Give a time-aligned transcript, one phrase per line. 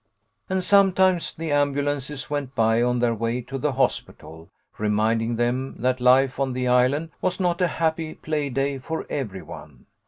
[0.49, 6.01] And sometimes the ambulances went by on their way to the hospital, reminding them that
[6.01, 9.85] life on the island was not a happy play day for every one.